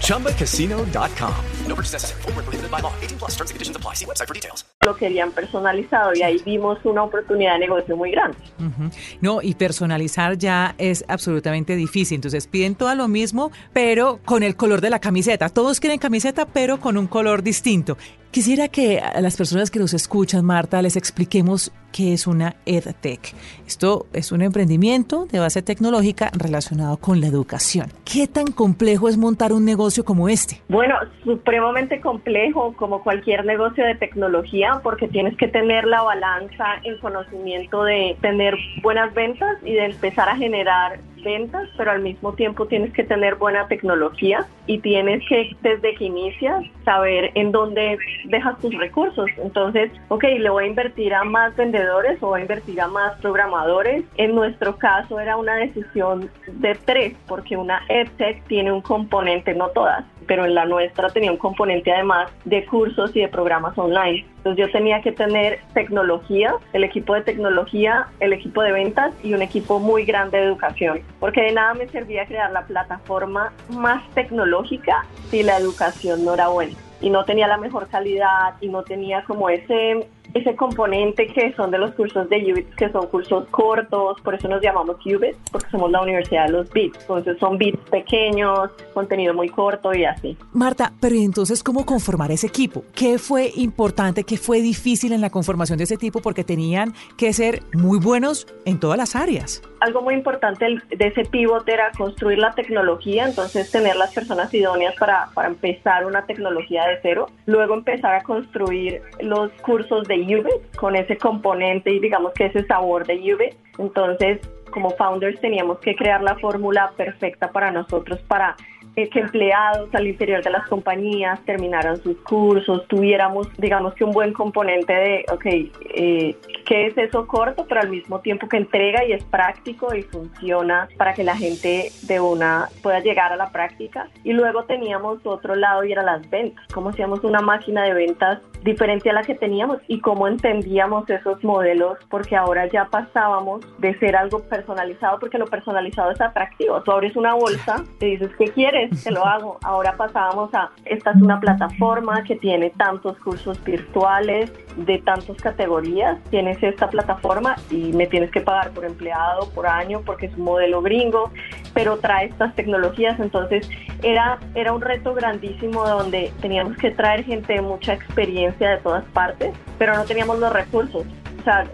ChumbaCasino.com. 0.00 1.34
No 1.66 1.74
purchase 1.74 1.94
necessary. 1.94 2.22
Full 2.22 2.32
prohibited 2.32 2.70
by 2.70 2.80
law. 2.80 2.92
18 3.00 3.18
plus 3.18 3.32
terms 3.32 3.50
and 3.50 3.56
conditions 3.56 3.76
apply. 3.76 3.94
See 3.94 4.04
website 4.06 4.28
for 4.28 4.34
details. 4.34 4.64
Lo 4.84 4.94
querían 4.94 5.32
personalizado 5.32 6.12
y 6.14 6.22
ahí 6.22 6.40
vimos 6.44 6.78
una 6.84 7.02
oportunidad 7.02 7.54
de 7.54 7.60
negocio 7.60 7.96
muy 7.96 8.10
grande. 8.10 8.36
Uh 8.58 8.64
-huh. 8.64 8.90
No, 9.20 9.40
y 9.42 9.54
personalizar 9.54 10.36
ya 10.36 10.74
es 10.78 11.04
absolutamente 11.08 11.74
difícil. 11.76 12.16
Entonces 12.16 12.46
piden 12.46 12.74
todo 12.74 12.94
lo 12.94 13.08
mismo, 13.08 13.50
pero 13.72 14.20
con 14.24 14.42
el 14.42 14.54
color 14.56 14.80
de 14.80 14.90
la 14.90 14.98
camiseta. 14.98 15.48
Todos 15.48 15.80
quieren 15.80 15.98
camiseta, 15.98 16.44
pero 16.46 16.78
con 16.78 16.96
un 16.98 17.06
color 17.06 17.42
distinto. 17.42 17.96
Quisiera 18.34 18.66
que 18.66 18.98
a 18.98 19.20
las 19.20 19.36
personas 19.36 19.70
que 19.70 19.78
nos 19.78 19.94
escuchan, 19.94 20.44
Marta, 20.44 20.82
les 20.82 20.96
expliquemos 20.96 21.70
qué 21.92 22.12
es 22.12 22.26
una 22.26 22.56
EdTech. 22.66 23.32
Esto 23.64 24.06
es 24.12 24.32
un 24.32 24.42
emprendimiento 24.42 25.26
de 25.30 25.38
base 25.38 25.62
tecnológica 25.62 26.32
relacionado 26.34 26.96
con 26.96 27.20
la 27.20 27.28
educación. 27.28 27.92
¿Qué 28.04 28.26
tan 28.26 28.46
complejo 28.50 29.08
es 29.08 29.16
montar 29.24 29.52
un 29.52 29.64
negocio 29.64 30.04
como 30.04 30.28
este? 30.28 30.60
Bueno, 30.68 30.94
supremamente 31.24 32.00
complejo 32.00 32.74
como 32.76 33.02
cualquier 33.02 33.44
negocio 33.44 33.84
de 33.84 33.94
tecnología 33.94 34.80
porque 34.82 35.08
tienes 35.08 35.36
que 35.36 35.48
tener 35.48 35.84
la 35.84 36.02
balanza 36.02 36.66
en 36.84 36.98
conocimiento 36.98 37.84
de 37.84 38.16
tener 38.20 38.54
buenas 38.82 39.12
ventas 39.14 39.56
y 39.64 39.72
de 39.72 39.86
empezar 39.86 40.28
a 40.28 40.36
generar 40.36 40.98
ventas, 41.24 41.68
pero 41.76 41.90
al 41.90 42.02
mismo 42.02 42.34
tiempo 42.34 42.66
tienes 42.66 42.92
que 42.92 43.02
tener 43.02 43.34
buena 43.36 43.66
tecnología 43.66 44.46
y 44.66 44.78
tienes 44.78 45.26
que 45.28 45.56
desde 45.62 45.94
que 45.94 46.04
inicias 46.04 46.64
saber 46.84 47.30
en 47.34 47.50
dónde 47.50 47.98
dejas 48.26 48.58
tus 48.60 48.74
recursos. 48.76 49.28
Entonces, 49.38 49.90
ok, 50.08 50.24
le 50.38 50.50
voy 50.50 50.64
a 50.64 50.66
invertir 50.68 51.14
a 51.14 51.24
más 51.24 51.56
vendedores 51.56 52.22
o 52.22 52.28
voy 52.28 52.40
a 52.40 52.42
invertir 52.42 52.80
a 52.80 52.88
más 52.88 53.18
programadores. 53.20 54.04
En 54.16 54.34
nuestro 54.34 54.76
caso 54.76 55.18
era 55.18 55.36
una 55.36 55.56
decisión 55.56 56.30
de 56.46 56.74
tres, 56.84 57.14
porque 57.26 57.56
una 57.56 57.82
EdTech 57.88 58.44
tiene 58.46 58.70
un 58.70 58.80
componente, 58.80 59.54
no 59.54 59.68
todas, 59.68 60.04
pero 60.26 60.44
en 60.44 60.54
la 60.54 60.64
nuestra 60.64 61.08
tenía 61.10 61.30
un 61.30 61.38
componente 61.38 61.92
además 61.92 62.30
de 62.44 62.64
cursos 62.66 63.14
y 63.14 63.20
de 63.20 63.28
programas 63.28 63.76
online. 63.78 64.26
Entonces 64.38 64.66
yo 64.66 64.72
tenía 64.72 65.00
que 65.00 65.12
tener 65.12 65.60
tecnología, 65.72 66.54
el 66.72 66.84
equipo 66.84 67.14
de 67.14 67.22
tecnología, 67.22 68.08
el 68.20 68.32
equipo 68.32 68.62
de 68.62 68.72
ventas 68.72 69.14
y 69.22 69.34
un 69.34 69.42
equipo 69.42 69.78
muy 69.78 70.04
grande 70.04 70.38
de 70.38 70.44
educación, 70.44 71.00
porque 71.20 71.42
de 71.42 71.52
nada 71.52 71.74
me 71.74 71.88
servía 71.88 72.26
crear 72.26 72.52
la 72.52 72.62
plataforma 72.62 73.52
más 73.70 74.08
tecnológica 74.10 75.06
si 75.30 75.42
la 75.42 75.58
educación 75.58 76.24
no 76.24 76.34
era 76.34 76.48
buena 76.48 76.74
y 77.00 77.10
no 77.10 77.24
tenía 77.24 77.46
la 77.46 77.58
mejor 77.58 77.88
calidad 77.88 78.54
y 78.60 78.68
no 78.68 78.82
tenía 78.82 79.24
como 79.24 79.50
ese 79.50 80.06
ese 80.32 80.56
componente 80.56 81.26
que 81.26 81.52
son 81.54 81.70
de 81.70 81.78
los 81.78 81.92
cursos 81.92 82.28
de 82.28 82.52
UBIT, 82.52 82.74
que 82.74 82.90
son 82.90 83.06
cursos 83.08 83.46
cortos, 83.50 84.20
por 84.22 84.34
eso 84.34 84.48
nos 84.48 84.62
llamamos 84.62 84.96
UBIT, 85.04 85.36
porque 85.52 85.68
somos 85.70 85.90
la 85.90 86.02
Universidad 86.02 86.46
de 86.46 86.52
los 86.52 86.70
Bits. 86.70 86.98
Entonces 87.00 87.38
son 87.38 87.58
bits 87.58 87.78
pequeños, 87.90 88.70
contenido 88.92 89.34
muy 89.34 89.48
corto 89.48 89.94
y 89.94 90.04
así. 90.04 90.36
Marta, 90.52 90.92
pero 91.00 91.14
entonces 91.16 91.62
cómo 91.62 91.84
conformar 91.84 92.30
ese 92.30 92.46
equipo? 92.46 92.84
¿Qué 92.94 93.18
fue 93.18 93.50
importante, 93.56 94.24
qué 94.24 94.36
fue 94.36 94.60
difícil 94.60 95.12
en 95.12 95.20
la 95.20 95.30
conformación 95.30 95.78
de 95.78 95.84
ese 95.84 95.96
tipo? 95.96 96.20
Porque 96.20 96.44
tenían 96.44 96.94
que 97.16 97.32
ser 97.32 97.62
muy 97.72 97.98
buenos 97.98 98.46
en 98.64 98.80
todas 98.80 98.98
las 98.98 99.16
áreas 99.16 99.62
algo 99.84 100.00
muy 100.00 100.14
importante 100.14 100.64
de 100.64 101.06
ese 101.06 101.24
pivot 101.26 101.68
era 101.68 101.90
construir 101.96 102.38
la 102.38 102.52
tecnología, 102.52 103.26
entonces 103.26 103.70
tener 103.70 103.96
las 103.96 104.14
personas 104.14 104.52
idóneas 104.54 104.94
para, 104.96 105.28
para 105.34 105.48
empezar 105.48 106.06
una 106.06 106.24
tecnología 106.24 106.86
de 106.86 106.98
cero, 107.02 107.26
luego 107.44 107.74
empezar 107.74 108.14
a 108.14 108.22
construir 108.22 109.02
los 109.20 109.52
cursos 109.60 110.08
de 110.08 110.13
UBIT 110.22 110.76
con 110.76 110.96
ese 110.96 111.16
componente 111.16 111.90
y 111.90 112.00
digamos 112.00 112.32
que 112.34 112.46
ese 112.46 112.64
sabor 112.66 113.06
de 113.06 113.14
UBIT. 113.34 113.54
Entonces, 113.78 114.40
como 114.70 114.90
founders 114.90 115.40
teníamos 115.40 115.78
que 115.78 115.94
crear 115.94 116.22
la 116.22 116.36
fórmula 116.36 116.92
perfecta 116.96 117.52
para 117.52 117.70
nosotros 117.70 118.20
para 118.22 118.56
que 118.94 119.18
empleados 119.18 119.88
al 119.94 120.06
interior 120.06 120.42
de 120.42 120.50
las 120.50 120.66
compañías 120.68 121.40
terminaran 121.44 121.96
sus 122.02 122.16
cursos, 122.18 122.86
tuviéramos, 122.88 123.48
digamos 123.58 123.94
que 123.94 124.04
un 124.04 124.12
buen 124.12 124.32
componente 124.32 124.92
de, 124.92 125.24
ok, 125.32 125.46
eh, 125.46 126.36
¿qué 126.66 126.86
es 126.86 126.96
eso 126.98 127.26
corto, 127.26 127.66
pero 127.68 127.80
al 127.80 127.90
mismo 127.90 128.20
tiempo 128.20 128.48
que 128.48 128.56
entrega 128.56 129.04
y 129.04 129.12
es 129.12 129.24
práctico 129.24 129.94
y 129.94 130.02
funciona 130.02 130.88
para 130.96 131.14
que 131.14 131.24
la 131.24 131.36
gente 131.36 131.90
de 132.02 132.20
una 132.20 132.68
pueda 132.82 133.00
llegar 133.00 133.32
a 133.32 133.36
la 133.36 133.50
práctica? 133.50 134.08
Y 134.22 134.32
luego 134.32 134.64
teníamos 134.64 135.24
otro 135.24 135.54
lado 135.54 135.84
y 135.84 135.92
era 135.92 136.02
las 136.02 136.28
ventas, 136.30 136.64
cómo 136.72 136.90
hacíamos 136.90 137.24
una 137.24 137.40
máquina 137.40 137.84
de 137.84 137.94
ventas 137.94 138.40
diferente 138.62 139.10
a 139.10 139.12
la 139.12 139.22
que 139.22 139.34
teníamos 139.34 139.78
y 139.88 140.00
cómo 140.00 140.26
entendíamos 140.26 141.08
esos 141.10 141.42
modelos, 141.44 141.98
porque 142.08 142.34
ahora 142.34 142.66
ya 142.66 142.86
pasábamos 142.86 143.60
de 143.78 143.96
ser 143.98 144.16
algo 144.16 144.40
personalizado, 144.44 145.18
porque 145.18 145.38
lo 145.38 145.46
personalizado 145.46 146.10
es 146.10 146.20
atractivo. 146.20 146.82
Tú 146.82 146.92
abres 146.92 147.14
una 147.14 147.34
bolsa, 147.34 147.84
te 147.98 148.06
dices, 148.06 148.30
¿qué 148.38 148.46
quieres? 148.46 148.73
Te 149.02 149.10
lo 149.10 149.24
hago. 149.24 149.58
Ahora 149.62 149.94
pasábamos 149.96 150.52
a, 150.54 150.70
esta 150.84 151.12
es 151.12 151.22
una 151.22 151.40
plataforma 151.40 152.22
que 152.24 152.36
tiene 152.36 152.70
tantos 152.70 153.18
cursos 153.18 153.62
virtuales 153.62 154.52
de 154.76 154.98
tantas 154.98 155.36
categorías, 155.36 156.18
tienes 156.30 156.60
esta 156.62 156.88
plataforma 156.88 157.56
y 157.70 157.92
me 157.92 158.06
tienes 158.06 158.30
que 158.30 158.40
pagar 158.40 158.70
por 158.72 158.84
empleado, 158.84 159.48
por 159.50 159.66
año, 159.66 160.02
porque 160.04 160.26
es 160.26 160.36
un 160.36 160.44
modelo 160.44 160.82
gringo, 160.82 161.30
pero 161.72 161.98
trae 161.98 162.26
estas 162.26 162.54
tecnologías, 162.56 163.18
entonces 163.20 163.68
era, 164.02 164.38
era 164.54 164.72
un 164.72 164.80
reto 164.80 165.14
grandísimo 165.14 165.86
donde 165.86 166.32
teníamos 166.40 166.76
que 166.76 166.90
traer 166.90 167.24
gente 167.24 167.54
de 167.54 167.62
mucha 167.62 167.92
experiencia 167.92 168.70
de 168.70 168.76
todas 168.78 169.04
partes, 169.12 169.54
pero 169.78 169.94
no 169.94 170.04
teníamos 170.04 170.38
los 170.40 170.52
recursos. 170.52 171.04
O 171.40 171.42
sea, 171.44 171.64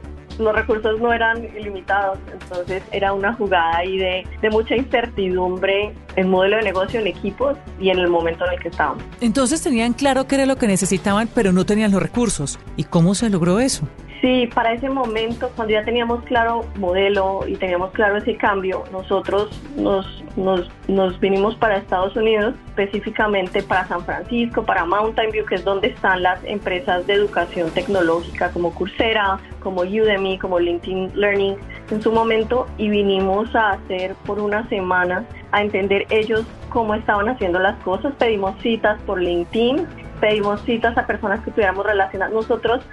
los 0.41 0.55
recursos 0.55 1.01
no 1.01 1.13
eran 1.13 1.45
ilimitados, 1.57 2.19
entonces 2.33 2.83
era 2.93 3.13
una 3.13 3.35
jugada 3.35 3.79
ahí 3.79 3.99
de, 3.99 4.27
de 4.41 4.51
mucha 4.51 4.77
incertidumbre 4.77 5.93
en 6.17 6.29
modelo 6.29 6.57
de 6.57 6.63
negocio, 6.63 7.01
en 7.01 7.07
equipos 7.07 7.57
y 7.79 7.91
en 7.91 7.99
el 7.99 8.09
momento 8.09 8.45
en 8.47 8.55
el 8.55 8.61
que 8.61 8.69
estábamos. 8.69 9.03
Entonces 9.21 9.63
tenían 9.63 9.93
claro 9.93 10.27
qué 10.27 10.37
era 10.37 10.47
lo 10.47 10.57
que 10.57 10.67
necesitaban, 10.67 11.29
pero 11.35 11.53
no 11.53 11.65
tenían 11.65 11.93
los 11.93 12.03
recursos. 12.03 12.59
¿Y 12.77 12.85
cómo 12.85 13.15
se 13.15 13.31
logró 13.31 13.61
eso? 13.61 13.87
Sí, 14.21 14.47
para 14.55 14.75
ese 14.75 14.91
momento, 14.91 15.51
cuando 15.57 15.73
ya 15.73 15.83
teníamos 15.83 16.23
claro 16.25 16.67
modelo 16.77 17.41
y 17.47 17.57
teníamos 17.57 17.91
claro 17.93 18.19
ese 18.19 18.37
cambio, 18.37 18.85
nosotros 18.93 19.49
nos, 19.77 20.23
nos, 20.37 20.71
nos, 20.89 21.19
vinimos 21.21 21.55
para 21.57 21.79
Estados 21.79 22.15
Unidos, 22.17 22.55
específicamente 22.67 23.63
para 23.63 23.87
San 23.89 24.05
Francisco, 24.05 24.63
para 24.67 24.85
Mountain 24.85 25.31
View, 25.31 25.47
que 25.47 25.55
es 25.55 25.65
donde 25.65 25.89
están 25.89 26.23
las 26.23 26.45
empresas 26.45 27.07
de 27.07 27.15
educación 27.15 27.71
tecnológica 27.71 28.51
como 28.51 28.75
Coursera, 28.75 29.39
como 29.61 29.83
Udemy, 29.83 30.39
como 30.39 30.59
LinkedIn 30.59 31.13
Learning 31.15 31.57
en 31.91 32.03
su 32.03 32.13
momento, 32.13 32.67
y 32.77 32.91
vinimos 32.91 33.55
a 33.57 33.71
hacer 33.71 34.15
por 34.27 34.39
una 34.39 34.69
semana, 34.69 35.25
a 35.53 35.63
entender 35.63 36.07
ellos 36.11 36.45
cómo 36.69 36.95
estaban 36.95 37.31
haciendo 37.31 37.59
las 37.59 37.83
cosas. 37.83 38.13
Pedimos 38.19 38.55
citas 38.61 39.01
por 39.07 39.19
LinkedIn, 39.19 39.87
pedimos 40.21 40.61
citas 40.63 40.97
a 40.99 41.07
personas 41.07 41.41
que 41.41 41.51
tuviéramos 41.51 41.87
relacionadas. 41.87 42.35
Nosotros 42.35 42.85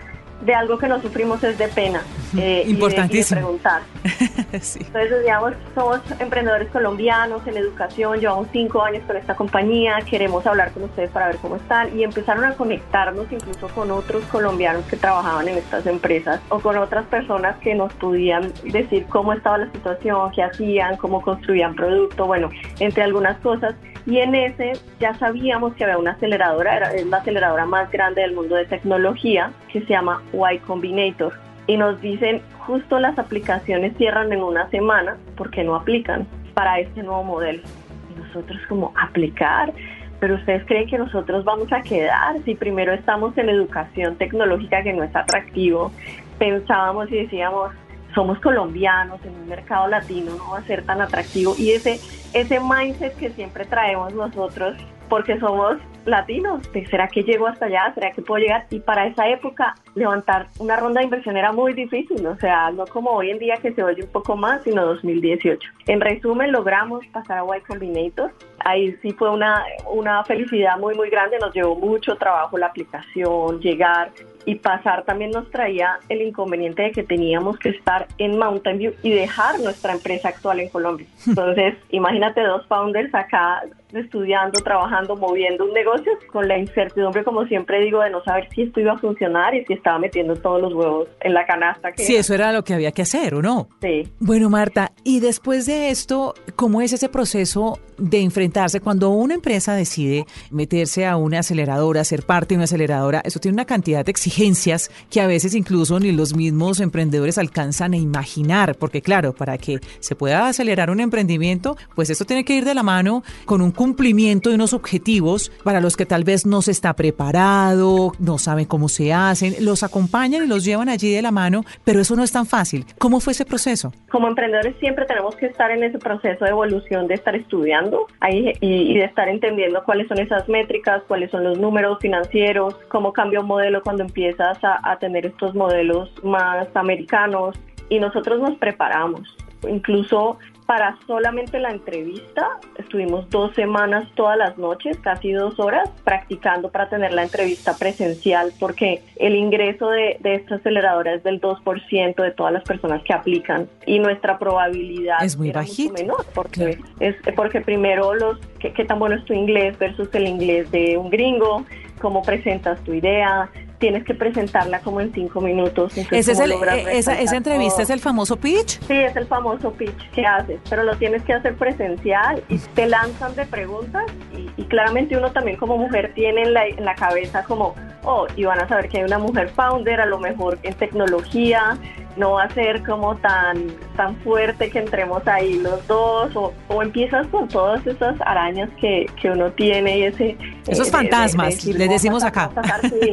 de 0.42 0.54
algo 0.54 0.78
que 0.78 0.88
no 0.88 1.02
sufrimos 1.02 1.44
es 1.44 1.58
de 1.58 1.68
pena. 1.68 2.02
Eh, 2.38 2.64
Importantísimo. 2.68 3.40
Y 3.40 3.44
de, 3.44 3.60
preguntar. 3.60 3.82
Entonces, 4.52 5.22
digamos, 5.22 5.54
somos 5.74 6.00
emprendedores 6.20 6.70
colombianos 6.70 7.46
en 7.48 7.58
educación, 7.58 8.20
llevamos 8.20 8.48
cinco 8.52 8.82
años 8.82 9.04
con 9.08 9.18
esta 9.18 9.36
compañía, 9.36 10.00
queremos 10.10 10.46
hablar 10.46 10.72
con 10.72 10.84
ustedes 10.84 11.10
para 11.10 11.28
ver 11.28 11.38
cómo 11.38 11.56
están 11.56 11.98
y 11.98 12.04
empezaron 12.04 12.46
a 12.46 12.54
conectarnos 12.54 13.32
incluso 13.32 13.68
con 13.70 13.92
otros 13.92 14.24
colombianos 14.26 14.86
que 14.86 14.98
trabajaban 14.98 15.48
en 15.48 15.58
estas 15.58 15.86
empresas 15.86 16.42
o 16.50 16.60
con 16.60 16.78
otras 16.78 17.06
personas 17.06 17.58
que 17.58 17.74
nos 17.76 17.94
podían 17.94 18.54
decir 18.64 19.06
cómo 19.08 19.34
estaba 19.34 19.60
la 19.60 19.72
situación, 19.72 20.32
qué 20.32 20.44
hacían, 20.44 20.98
cómo 20.98 21.22
construían 21.22 21.76
producto, 21.76 22.26
bueno, 22.26 22.50
entre 22.80 23.04
algunas 23.04 23.38
cosas. 23.40 23.76
Y 24.08 24.20
en 24.20 24.34
ese 24.36 24.72
ya 25.02 25.14
sabíamos 25.16 25.74
que 25.76 25.84
había 25.84 25.98
una 25.98 26.12
aceleradora, 26.12 26.78
era, 26.78 26.94
es 26.94 27.06
la 27.08 27.18
aceleradora 27.18 27.66
más 27.66 27.92
grande 27.92 28.22
del 28.22 28.34
mundo 28.34 28.56
de 28.56 28.66
tecnología, 28.66 29.52
que 29.68 29.82
se 29.82 29.88
llama 29.88 30.24
Y 30.32 30.60
Combinator. 30.60 31.34
Y 31.68 31.76
nos 31.76 32.00
dicen, 32.00 32.42
justo 32.60 33.00
las 33.00 33.20
aplicaciones 33.20 33.98
cierran 33.98 34.32
en 34.32 34.42
una 34.42 34.70
semana 34.70 35.18
porque 35.36 35.66
no 35.66 35.76
aplican 35.76 36.26
para 36.54 36.80
este 36.80 37.04
nuevo 37.04 37.26
modelo. 37.26 37.62
Y 38.10 38.20
nosotros 38.20 38.58
como, 38.70 38.94
¿aplicar? 38.96 39.74
Pero 40.22 40.36
ustedes 40.36 40.66
creen 40.66 40.88
que 40.88 40.98
nosotros 40.98 41.44
vamos 41.44 41.72
a 41.74 41.82
quedar 41.82 42.42
si 42.46 42.56
primero 42.56 42.94
estamos 42.94 43.38
en 43.38 43.50
educación 43.50 44.16
tecnológica 44.16 44.84
que 44.84 44.94
no 44.94 45.04
es 45.04 45.14
atractivo. 45.14 45.92
Pensábamos 46.40 47.12
y 47.12 47.18
decíamos, 47.18 47.74
somos 48.14 48.40
colombianos 48.40 49.20
en 49.24 49.36
un 49.36 49.48
mercado 49.48 49.88
latino, 49.88 50.36
no 50.36 50.52
va 50.52 50.60
a 50.60 50.64
ser 50.64 50.86
tan 50.86 51.02
atractivo. 51.02 51.56
Y 51.58 51.72
ese, 51.72 52.00
ese 52.34 52.60
mindset 52.60 53.16
que 53.18 53.30
siempre 53.32 53.66
traemos 53.66 54.14
nosotros, 54.14 54.76
porque 55.10 55.40
somos 55.40 55.78
latinos, 56.08 56.62
¿será 56.90 57.08
que 57.08 57.24
llego 57.24 57.48
hasta 57.48 57.66
allá? 57.66 57.92
¿Será 57.94 58.12
que 58.12 58.22
puedo 58.22 58.42
llegar? 58.42 58.66
Y 58.70 58.80
para 58.80 59.06
esa 59.06 59.28
época 59.28 59.76
levantar 59.94 60.48
una 60.58 60.78
ronda 60.78 61.02
de 61.02 61.06
inversión 61.06 61.38
era 61.38 61.52
muy 61.52 61.74
difícil, 61.74 62.26
o 62.26 62.36
sea, 62.38 62.72
no 62.72 62.86
como 62.88 63.12
hoy 63.12 63.30
en 63.30 63.40
día 63.40 63.58
que 63.58 63.74
se 63.74 63.84
oye 63.84 64.04
un 64.04 64.12
poco 64.12 64.36
más, 64.36 64.64
sino 64.64 64.86
2018. 64.86 65.70
En 65.88 66.02
resumen, 66.02 66.52
logramos 66.52 67.06
pasar 67.08 67.40
a 67.40 67.58
Y 67.58 67.62
Combinator. 67.62 68.32
Ahí 68.60 68.96
sí 69.02 69.12
fue 69.12 69.30
una, 69.30 69.64
una 69.92 70.24
felicidad 70.24 70.78
muy, 70.78 70.96
muy 70.96 71.10
grande, 71.10 71.38
nos 71.40 71.54
llevó 71.54 71.76
mucho 71.76 72.16
trabajo 72.16 72.58
la 72.58 72.68
aplicación, 72.68 73.60
llegar, 73.60 74.12
y 74.48 74.56
pasar 74.56 75.04
también 75.04 75.32
nos 75.32 75.52
traía 75.52 76.00
el 76.08 76.22
inconveniente 76.22 76.82
de 76.82 76.92
que 76.92 77.04
teníamos 77.04 77.60
que 77.60 77.68
estar 77.68 78.08
en 78.18 78.40
Mountain 78.40 78.78
View 78.78 78.94
y 79.04 79.12
dejar 79.12 79.60
nuestra 79.60 79.92
empresa 79.92 80.30
actual 80.30 80.62
en 80.62 80.70
Colombia. 80.70 81.06
Entonces, 81.28 81.76
imagínate 81.90 82.42
dos 82.42 82.66
founders 82.68 83.14
acá 83.14 83.64
estudiando, 83.92 84.64
trabajando, 84.64 85.18
moviendo 85.18 85.66
un 85.66 85.74
negocio 85.74 85.97
con 86.32 86.48
la 86.48 86.58
incertidumbre, 86.58 87.24
como 87.24 87.46
siempre 87.46 87.82
digo, 87.82 88.02
de 88.02 88.10
no 88.10 88.24
saber 88.24 88.48
si 88.54 88.64
esto 88.64 88.80
iba 88.80 88.94
a 88.94 88.98
funcionar 88.98 89.56
y 89.56 89.66
si 89.66 89.74
estaba 89.74 90.00
metiendo 90.00 90.36
todos 90.36 90.62
los 90.62 90.74
huevos 90.74 91.08
en 91.22 91.34
la 91.34 91.46
canasta. 91.46 91.92
Que 91.92 92.04
sí, 92.04 92.16
eso 92.16 92.34
era 92.34 92.52
lo 92.52 92.64
que 92.64 92.74
había 92.74 92.92
que 92.92 93.02
hacer, 93.02 93.36
¿o 93.36 93.42
no? 93.42 93.70
Sí. 93.82 94.08
Bueno, 94.20 94.50
Marta, 94.50 94.92
y 95.04 95.20
después 95.20 95.66
de 95.66 95.90
esto, 95.90 96.34
¿cómo 96.56 96.82
es 96.82 96.94
ese 96.94 97.10
proceso 97.10 97.80
de 97.98 98.22
enfrentarse 98.22 98.80
cuando 98.80 99.10
una 99.10 99.34
empresa 99.34 99.74
decide 99.74 100.26
meterse 100.52 101.06
a 101.06 101.18
una 101.18 101.40
aceleradora, 101.40 102.04
ser 102.04 102.24
parte 102.24 102.50
de 102.50 102.56
una 102.56 102.66
aceleradora? 102.66 103.22
Eso 103.24 103.40
tiene 103.40 103.56
una 103.56 103.66
cantidad 103.66 104.06
de 104.06 104.12
exigencias 104.12 104.92
que 105.10 105.22
a 105.22 105.28
veces 105.28 105.56
incluso 105.56 106.00
ni 106.00 106.12
los 106.12 106.36
mismos 106.36 106.80
emprendedores 106.80 107.38
alcanzan 107.38 107.94
a 107.94 107.98
imaginar, 107.98 108.76
porque 108.76 109.02
claro, 109.02 109.34
para 109.34 109.58
que 109.58 109.80
se 110.00 110.16
pueda 110.16 110.48
acelerar 110.48 110.90
un 110.90 111.00
emprendimiento, 111.00 111.78
pues 111.96 112.10
esto 112.10 112.26
tiene 112.26 112.44
que 112.44 112.56
ir 112.56 112.66
de 112.66 112.76
la 112.76 112.84
mano 112.84 113.24
con 113.46 113.62
un 113.62 113.72
cumplimiento 113.72 114.50
de 114.50 114.56
unos 114.56 114.74
objetivos 114.74 115.52
para 115.64 115.82
los 115.82 115.87
que 115.96 116.06
tal 116.06 116.24
vez 116.24 116.46
no 116.46 116.62
se 116.62 116.72
está 116.72 116.94
preparado, 116.94 118.12
no 118.20 118.38
saben 118.38 118.66
cómo 118.66 118.90
se 118.90 119.14
hacen, 119.14 119.54
los 119.62 119.84
acompañan 119.84 120.44
y 120.44 120.48
los 120.48 120.66
llevan 120.66 120.90
allí 120.90 121.14
de 121.14 121.22
la 121.22 121.32
mano, 121.32 121.64
pero 121.84 122.02
eso 122.02 122.16
no 122.16 122.24
es 122.24 122.32
tan 122.32 122.46
fácil. 122.46 122.86
¿Cómo 122.98 123.20
fue 123.20 123.34
ese 123.34 123.46
proceso? 123.46 123.94
Como 124.10 124.28
emprendedores 124.28 124.76
siempre 124.80 125.06
tenemos 125.06 125.36
que 125.36 125.46
estar 125.46 125.72
en 125.72 125.84
ese 125.84 126.00
proceso 126.00 126.44
de 126.44 126.52
evolución, 126.52 127.08
de 127.08 127.14
estar 127.14 127.36
estudiando 127.36 128.08
y, 128.30 128.98
de 128.98 129.06
estar 129.06 129.30
entendiendo 129.30 129.84
cuáles 129.84 130.08
son 130.08 130.20
esas 130.20 130.50
métricas, 130.50 131.04
cuáles 131.08 131.32
son 131.32 131.44
los 131.44 131.60
números 131.60 132.00
financieros, 132.02 132.76
cómo 132.90 133.14
cambia 133.14 133.40
un 133.40 133.48
modelo 133.48 133.82
cuando 133.84 134.04
empiezas 134.04 134.58
a, 134.64 134.80
a 134.92 135.00
tener 135.00 135.26
estos 135.26 135.56
modelos 135.56 136.12
más 136.24 136.68
americanos 136.76 137.56
y 137.90 138.00
nosotros 138.00 138.40
nos 138.40 138.58
preparamos. 138.58 139.38
Incluso 139.68 140.38
para 140.68 140.98
solamente 141.08 141.60
la 141.60 141.72
entrevista 141.72 142.60
estuvimos 142.78 143.30
dos 143.30 143.56
semanas 143.56 144.06
todas 144.16 144.38
las 144.38 144.58
noches, 144.58 144.98
casi 144.98 145.32
dos 145.32 145.58
horas, 145.60 145.90
practicando 146.04 146.70
para 146.70 146.90
tener 146.90 147.14
la 147.14 147.24
entrevista 147.24 147.78
presencial, 147.78 148.52
porque 148.60 149.02
el 149.16 149.36
ingreso 149.36 149.90
de, 149.90 150.20
esta 150.24 150.56
aceleradora 150.56 151.14
es 151.14 151.24
del 151.24 151.40
2% 151.40 152.22
de 152.22 152.32
todas 152.32 152.52
las 152.52 152.64
personas 152.64 153.02
que 153.04 153.14
aplican 153.14 153.70
y 153.86 154.00
nuestra 154.00 154.38
probabilidad 154.38 155.24
es 155.24 155.38
muy 155.38 155.52
bajita. 155.52 155.94
menor, 155.94 156.26
porque, 156.36 156.78
es, 157.00 157.16
porque 157.34 157.62
primero 157.62 158.14
los 158.14 158.38
qué, 158.60 158.74
qué 158.74 158.84
tan 158.84 159.00
bueno 159.00 159.16
es 159.16 159.24
tu 159.24 159.34
inglés 159.34 159.80
versus 159.80 160.14
el 160.14 160.28
inglés 160.28 160.70
de 160.72 160.98
un 160.98 161.10
gringo, 161.10 161.66
cómo 162.02 162.22
presentas 162.24 162.84
tu 162.84 162.94
idea, 162.94 163.50
tienes 163.80 164.04
que 164.04 164.14
presentarla 164.14 164.80
como 164.80 165.02
en 165.02 165.14
cinco 165.14 165.42
minutos. 165.42 165.98
Ese 165.98 166.32
es 166.32 166.40
el, 166.40 166.52
eh, 166.52 166.58
esa, 166.92 167.20
esa, 167.20 167.38
entrevista 167.38 167.82
es 167.82 167.90
el 167.90 168.00
famoso 168.00 168.38
pitch. 168.38 168.80
Sí, 168.82 168.94
es 168.94 169.16
el 169.16 169.28
famoso 169.28 169.72
pitch 169.72 170.10
que 170.12 170.26
haces, 170.26 170.60
pero 170.70 170.84
lo 170.84 170.96
tienes 170.98 171.24
que 171.24 171.34
hacer 171.34 171.56
presencial 171.56 172.44
y 172.50 172.58
te 172.58 172.88
lanzan 172.88 173.36
de 173.36 173.46
preguntas 173.46 174.06
y, 174.36 174.64
claramente 174.68 175.16
uno 175.16 175.32
también 175.32 175.56
como 175.58 175.78
mujer 175.78 176.12
tiene 176.14 176.42
en 176.42 176.54
la, 176.54 176.68
en 176.68 176.84
la 176.84 176.94
cabeza 176.96 177.44
como, 177.44 177.74
oh, 178.04 178.28
y 178.36 178.44
van 178.44 178.60
a 178.60 178.68
saber 178.68 178.90
que 178.90 178.98
hay 178.98 179.04
una 179.04 179.18
mujer 179.18 179.50
founder, 179.50 180.02
a 180.02 180.06
lo 180.06 180.20
mejor 180.20 180.60
en 180.64 180.74
tecnología, 180.74 181.78
no 182.18 182.34
va 182.34 182.44
a 182.44 182.50
ser 182.50 182.84
como 182.84 183.16
tan, 183.18 183.68
tan 183.96 184.16
fuerte 184.18 184.70
que 184.70 184.80
entremos 184.80 185.26
ahí 185.28 185.60
los 185.60 185.86
dos, 185.88 186.36
o, 186.36 186.54
o 186.68 186.84
empiezas 186.84 187.28
con 187.28 187.48
todas 187.48 187.86
esas 187.86 188.20
arañas 188.22 188.70
que, 188.80 189.06
que 189.22 189.30
uno 189.30 189.52
tiene 189.52 190.00
y 190.00 190.04
ese... 190.04 190.38
Esos 190.68 190.88
eh, 190.88 190.92
fantasmas, 190.92 191.64
les 191.66 191.90
decimos 191.90 192.24
acá. 192.24 192.50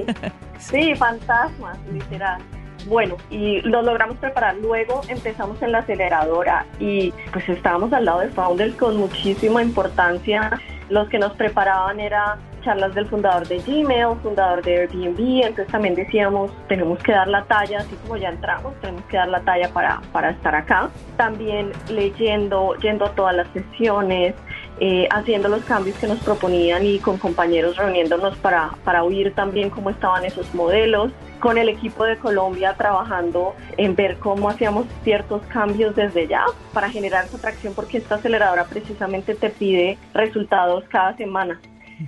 sí, 0.59 0.95
fantasmas, 0.95 1.79
literal. 1.93 2.41
Bueno, 2.87 3.17
y 3.31 3.61
lo 3.63 3.83
logramos 3.83 4.17
preparar. 4.19 4.57
Luego 4.57 5.01
empezamos 5.09 5.61
en 5.63 5.73
la 5.73 5.79
aceleradora 5.79 6.67
y 6.79 7.13
pues 7.33 7.49
estábamos 7.49 7.93
al 7.93 8.05
lado 8.05 8.21
de 8.21 8.29
Founders 8.29 8.75
con 8.77 8.97
muchísima 8.97 9.63
importancia. 9.63 10.61
Los 10.91 11.09
que 11.09 11.19
nos 11.19 11.33
preparaban 11.35 11.99
era 11.99 12.39
charlas 12.65 12.95
del 12.95 13.07
fundador 13.07 13.47
de 13.47 13.59
Gmail, 13.59 14.17
fundador 14.23 14.63
de 14.63 14.81
Airbnb, 14.81 15.45
entonces 15.45 15.69
también 15.69 15.95
decíamos, 15.95 16.51
tenemos 16.69 16.99
que 17.01 17.13
dar 17.13 17.29
la 17.29 17.45
talla, 17.45 17.81
así 17.81 17.95
como 18.03 18.17
ya 18.17 18.31
entramos, 18.31 18.75
tenemos 18.81 19.05
que 19.05 19.17
dar 19.17 19.29
la 19.29 19.41
talla 19.41 19.69
para, 19.73 20.01
para 20.13 20.31
estar 20.31 20.55
acá. 20.55 20.91
También 21.17 21.73
leyendo, 21.91 22.75
yendo 22.77 23.05
a 23.05 23.15
todas 23.15 23.37
las 23.37 23.49
sesiones, 23.49 24.35
eh, 24.81 25.07
haciendo 25.11 25.49
los 25.49 25.65
cambios 25.65 25.97
que 25.99 26.09
nos 26.09 26.19
proponían 26.19 26.85
y 26.85 26.99
con 26.99 27.17
compañeros 27.19 27.77
reuniéndonos 27.77 28.37
para, 28.39 28.71
para 28.85 29.05
oír 29.05 29.33
también 29.35 29.71
cómo 29.71 29.91
estaban 29.91 30.25
esos 30.25 30.53
modelos, 30.55 31.13
con 31.39 31.59
el 31.59 31.69
equipo 31.69 32.05
de 32.05 32.17
Colombia 32.17 32.75
trabajando 32.75 33.55
en 33.77 33.95
ver 33.95 34.17
cómo 34.19 34.49
hacíamos 34.49 34.87
ciertos 35.05 35.43
cambios 35.47 35.95
desde 35.95 36.27
ya 36.27 36.45
para 36.73 36.89
generar 36.89 37.27
esa 37.27 37.37
atracción 37.37 37.75
porque 37.75 37.99
esta 37.99 38.17
aceleradora 38.17 38.65
precisamente 38.65 39.35
te 39.35 39.51
pide 39.51 39.99
resultados 40.13 40.85
cada 40.89 41.17
semana. 41.17 41.61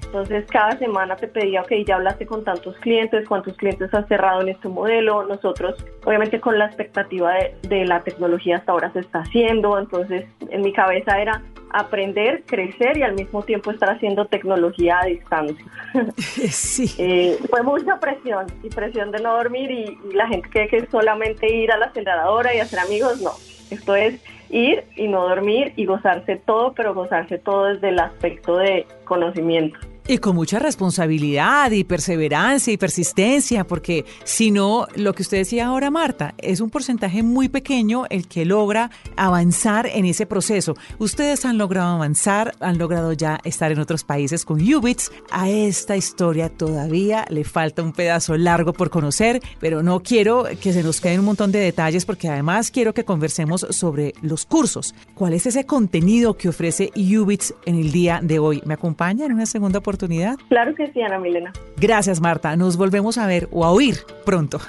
Entonces 0.04 0.44
cada 0.50 0.78
semana 0.78 1.16
te 1.16 1.28
pedía, 1.28 1.62
ok, 1.62 1.72
ya 1.86 1.96
hablaste 1.96 2.26
con 2.26 2.44
tantos 2.44 2.76
clientes, 2.78 3.28
cuántos 3.28 3.56
clientes 3.56 3.92
has 3.94 4.06
cerrado 4.08 4.42
en 4.42 4.50
este 4.50 4.68
modelo. 4.68 5.24
Nosotros, 5.26 5.74
obviamente 6.04 6.40
con 6.40 6.58
la 6.58 6.66
expectativa 6.66 7.34
de, 7.62 7.84
la 7.86 8.02
tecnología 8.02 8.56
hasta 8.56 8.72
ahora 8.72 8.92
se 8.92 9.00
está 9.00 9.20
haciendo, 9.20 9.78
entonces 9.78 10.26
en 10.50 10.62
mi 10.62 10.72
cabeza 10.72 11.20
era 11.20 11.42
aprender, 11.70 12.44
crecer 12.46 12.96
y 12.96 13.02
al 13.02 13.14
mismo 13.14 13.42
tiempo 13.42 13.70
estar 13.70 13.90
haciendo 13.90 14.26
tecnología 14.26 15.00
a 15.00 15.06
distancia. 15.06 15.64
Sí. 16.50 16.94
Eh, 16.98 17.38
fue 17.50 17.62
mucha 17.62 17.98
presión 18.00 18.46
y 18.62 18.68
presión 18.68 19.10
de 19.10 19.20
no 19.20 19.34
dormir 19.36 19.70
y, 19.70 19.98
y 20.10 20.14
la 20.14 20.28
gente 20.28 20.48
cree 20.48 20.68
que 20.68 20.76
es 20.78 20.88
solamente 20.90 21.52
ir 21.52 21.70
a 21.72 21.76
la 21.76 21.86
aceleradora 21.86 22.54
y 22.54 22.60
hacer 22.60 22.78
amigos, 22.78 23.20
no. 23.20 23.32
Esto 23.70 23.96
es 23.96 24.20
ir 24.50 24.84
y 24.96 25.08
no 25.08 25.28
dormir 25.28 25.72
y 25.76 25.86
gozarse 25.86 26.36
todo, 26.36 26.72
pero 26.72 26.94
gozarse 26.94 27.38
todo 27.38 27.66
desde 27.66 27.88
el 27.88 27.98
aspecto 27.98 28.56
de 28.56 28.86
conocimiento. 29.04 29.78
Y 30.08 30.18
con 30.18 30.36
mucha 30.36 30.60
responsabilidad 30.60 31.72
y 31.72 31.82
perseverancia 31.82 32.72
y 32.72 32.76
persistencia, 32.76 33.66
porque 33.66 34.04
si 34.22 34.52
no, 34.52 34.86
lo 34.94 35.14
que 35.14 35.22
usted 35.22 35.38
decía 35.38 35.66
ahora, 35.66 35.90
Marta, 35.90 36.32
es 36.38 36.60
un 36.60 36.70
porcentaje 36.70 37.24
muy 37.24 37.48
pequeño 37.48 38.04
el 38.08 38.28
que 38.28 38.44
logra 38.44 38.92
avanzar 39.16 39.88
en 39.88 40.04
ese 40.04 40.24
proceso. 40.24 40.76
Ustedes 41.00 41.44
han 41.44 41.58
logrado 41.58 41.96
avanzar, 41.96 42.54
han 42.60 42.78
logrado 42.78 43.14
ya 43.14 43.40
estar 43.42 43.72
en 43.72 43.80
otros 43.80 44.04
países 44.04 44.44
con 44.44 44.62
Ubits. 44.62 45.10
A 45.32 45.50
esta 45.50 45.96
historia 45.96 46.50
todavía 46.50 47.26
le 47.28 47.42
falta 47.42 47.82
un 47.82 47.92
pedazo 47.92 48.36
largo 48.36 48.72
por 48.72 48.90
conocer, 48.90 49.42
pero 49.58 49.82
no 49.82 50.04
quiero 50.04 50.44
que 50.60 50.72
se 50.72 50.84
nos 50.84 51.00
queden 51.00 51.18
un 51.18 51.26
montón 51.26 51.50
de 51.50 51.58
detalles 51.58 52.04
porque 52.04 52.28
además 52.28 52.70
quiero 52.70 52.94
que 52.94 53.04
conversemos 53.04 53.66
sobre 53.70 54.14
los 54.22 54.46
cursos. 54.46 54.94
¿Cuál 55.16 55.32
es 55.32 55.46
ese 55.46 55.66
contenido 55.66 56.34
que 56.34 56.48
ofrece 56.48 56.92
Ubits 56.94 57.54
en 57.64 57.74
el 57.74 57.90
día 57.90 58.20
de 58.22 58.38
hoy? 58.38 58.62
¿Me 58.64 58.74
acompaña 58.74 59.26
en 59.26 59.32
una 59.32 59.46
segunda 59.46 59.80
oportunidad? 59.96 60.38
Claro 60.48 60.74
que 60.74 60.92
sí, 60.92 61.00
Ana 61.02 61.18
Milena. 61.18 61.52
Gracias, 61.76 62.20
Marta. 62.20 62.54
Nos 62.56 62.76
volvemos 62.76 63.18
a 63.18 63.26
ver 63.26 63.48
o 63.50 63.64
a 63.64 63.72
oír 63.72 63.96
pronto. 64.24 64.60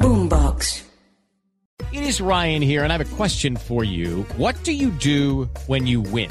Boombox. 0.00 0.84
It 1.90 2.02
is 2.02 2.20
Ryan 2.20 2.62
here, 2.62 2.84
and 2.84 2.92
I 2.92 2.96
have 2.96 3.04
a 3.04 3.16
question 3.16 3.56
for 3.56 3.82
you. 3.82 4.26
What 4.36 4.54
do 4.62 4.72
you 4.72 4.90
do 4.90 5.48
when 5.66 5.86
you 5.86 6.02
win? 6.02 6.30